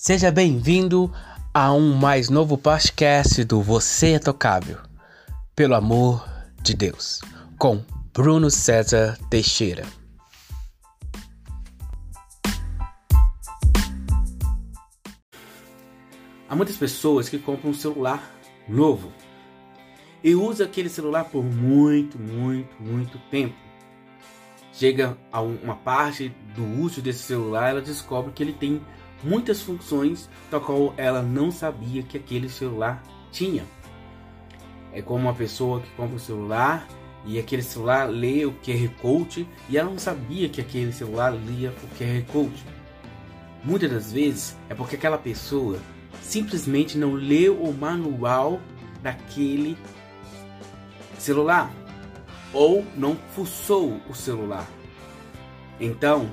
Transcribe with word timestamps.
Seja 0.00 0.30
bem-vindo 0.30 1.12
a 1.52 1.72
um 1.72 1.92
mais 1.92 2.30
novo 2.30 2.56
podcast 2.56 3.42
do 3.42 3.60
Você 3.60 4.12
é 4.12 4.18
Tocável, 4.20 4.78
pelo 5.56 5.74
amor 5.74 6.24
de 6.62 6.72
Deus, 6.72 7.20
com 7.58 7.84
Bruno 8.14 8.48
César 8.48 9.18
Teixeira. 9.28 9.84
Há 16.48 16.54
muitas 16.54 16.76
pessoas 16.76 17.28
que 17.28 17.40
compram 17.40 17.72
um 17.72 17.74
celular 17.74 18.22
novo 18.68 19.12
e 20.22 20.32
usam 20.32 20.64
aquele 20.64 20.88
celular 20.88 21.24
por 21.24 21.42
muito, 21.42 22.16
muito, 22.16 22.80
muito 22.80 23.18
tempo. 23.32 23.56
Chega 24.72 25.18
a 25.32 25.40
uma 25.40 25.74
parte 25.74 26.28
do 26.54 26.64
uso 26.80 27.02
desse 27.02 27.24
celular, 27.24 27.70
ela 27.70 27.82
descobre 27.82 28.30
que 28.32 28.44
ele 28.44 28.52
tem 28.52 28.80
muitas 29.22 29.60
funções 29.62 30.28
da 30.50 30.60
qual 30.60 30.94
ela 30.96 31.22
não 31.22 31.50
sabia 31.50 32.02
que 32.02 32.16
aquele 32.16 32.48
celular 32.48 33.02
tinha. 33.30 33.64
É 34.92 35.02
como 35.02 35.24
uma 35.24 35.34
pessoa 35.34 35.80
que 35.80 35.90
compra 35.90 36.16
um 36.16 36.18
celular 36.18 36.86
e 37.24 37.38
aquele 37.38 37.62
celular 37.62 38.08
lê 38.08 38.44
o 38.44 38.52
QR 38.52 38.88
Code 39.00 39.48
e 39.68 39.76
ela 39.76 39.90
não 39.90 39.98
sabia 39.98 40.48
que 40.48 40.60
aquele 40.60 40.92
celular 40.92 41.30
lia 41.30 41.70
o 41.70 41.96
QR 41.96 42.24
Code. 42.32 42.64
Muitas 43.62 43.90
das 43.90 44.12
vezes 44.12 44.56
é 44.68 44.74
porque 44.74 44.96
aquela 44.96 45.18
pessoa 45.18 45.78
simplesmente 46.22 46.96
não 46.96 47.12
leu 47.12 47.62
o 47.62 47.72
manual 47.72 48.60
daquele 49.02 49.76
celular 51.18 51.70
ou 52.52 52.84
não 52.96 53.16
fuçou 53.34 54.00
o 54.08 54.14
celular. 54.14 54.66
Então, 55.80 56.28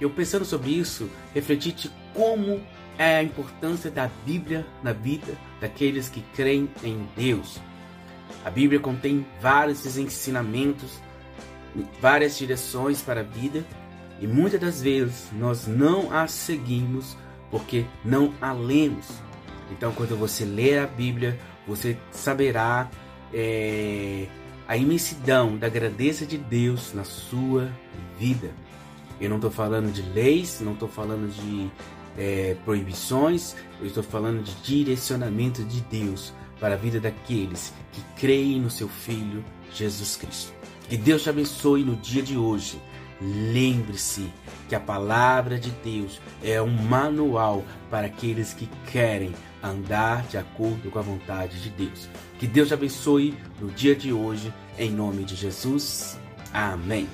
eu 0.00 0.10
pensando 0.10 0.44
sobre 0.44 0.70
isso, 0.70 1.08
refleti 1.32 1.72
de 1.72 1.90
como 2.12 2.60
é 2.98 3.16
a 3.16 3.22
importância 3.22 3.90
da 3.90 4.10
Bíblia 4.24 4.66
na 4.82 4.92
vida 4.92 5.36
daqueles 5.60 6.08
que 6.08 6.22
creem 6.34 6.68
em 6.82 7.06
Deus. 7.16 7.60
A 8.44 8.50
Bíblia 8.50 8.80
contém 8.80 9.26
vários 9.40 9.96
ensinamentos, 9.96 11.00
várias 12.00 12.38
direções 12.38 13.02
para 13.02 13.20
a 13.20 13.24
vida 13.24 13.64
e 14.20 14.26
muitas 14.26 14.60
das 14.60 14.82
vezes 14.82 15.28
nós 15.32 15.66
não 15.66 16.12
as 16.12 16.30
seguimos 16.30 17.16
porque 17.50 17.84
não 18.04 18.32
a 18.40 18.52
lemos. 18.52 19.06
Então, 19.70 19.92
quando 19.92 20.16
você 20.16 20.44
ler 20.44 20.78
a 20.78 20.86
Bíblia, 20.86 21.38
você 21.66 21.96
saberá 22.10 22.90
é, 23.32 24.26
a 24.68 24.76
imensidão 24.76 25.56
da 25.56 25.68
grandeza 25.68 26.26
de 26.26 26.36
Deus 26.36 26.92
na 26.92 27.04
sua 27.04 27.70
vida. 28.18 28.50
Eu 29.20 29.28
não 29.28 29.36
estou 29.36 29.50
falando 29.50 29.92
de 29.92 30.02
leis, 30.02 30.60
não 30.60 30.72
estou 30.72 30.88
falando 30.88 31.30
de 31.30 31.70
é, 32.16 32.56
proibições, 32.64 33.54
eu 33.80 33.86
estou 33.86 34.02
falando 34.02 34.42
de 34.42 34.54
direcionamento 34.62 35.64
de 35.64 35.80
Deus 35.82 36.32
para 36.60 36.74
a 36.74 36.78
vida 36.78 37.00
daqueles 37.00 37.72
que 37.92 38.02
creem 38.16 38.60
no 38.60 38.70
seu 38.70 38.88
Filho 38.88 39.44
Jesus 39.72 40.16
Cristo. 40.16 40.52
Que 40.88 40.96
Deus 40.96 41.22
te 41.22 41.30
abençoe 41.30 41.82
no 41.82 41.96
dia 41.96 42.22
de 42.22 42.36
hoje. 42.36 42.80
Lembre-se 43.20 44.30
que 44.68 44.74
a 44.74 44.80
palavra 44.80 45.58
de 45.58 45.70
Deus 45.70 46.20
é 46.42 46.60
um 46.60 46.70
manual 46.70 47.64
para 47.90 48.06
aqueles 48.06 48.52
que 48.52 48.68
querem 48.90 49.32
andar 49.62 50.22
de 50.26 50.36
acordo 50.36 50.90
com 50.90 50.98
a 50.98 51.02
vontade 51.02 51.60
de 51.62 51.70
Deus. 51.70 52.08
Que 52.38 52.46
Deus 52.46 52.68
te 52.68 52.74
abençoe 52.74 53.34
no 53.60 53.70
dia 53.70 53.94
de 53.94 54.12
hoje, 54.12 54.52
em 54.78 54.90
nome 54.90 55.24
de 55.24 55.34
Jesus. 55.34 56.18
Amém. 56.52 57.08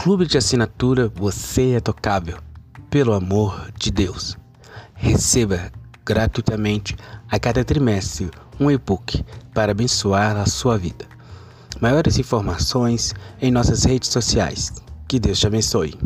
Clube 0.00 0.26
de 0.26 0.38
assinatura 0.38 1.08
Você 1.08 1.72
é 1.72 1.80
Tocável. 1.80 2.38
Pelo 2.88 3.14
amor 3.14 3.68
de 3.76 3.90
Deus. 3.90 4.38
Receba 4.94 5.72
gratuitamente 6.06 6.96
a 7.28 7.36
cada 7.36 7.64
trimestre 7.64 8.30
um 8.60 8.70
e-book 8.70 9.24
para 9.52 9.72
abençoar 9.72 10.36
a 10.36 10.46
sua 10.46 10.78
vida. 10.78 11.04
Maiores 11.80 12.16
informações 12.16 13.12
em 13.42 13.50
nossas 13.50 13.82
redes 13.82 14.08
sociais. 14.10 14.72
Que 15.08 15.18
Deus 15.18 15.40
te 15.40 15.48
abençoe. 15.48 15.98